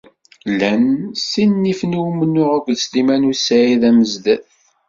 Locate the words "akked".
2.57-2.77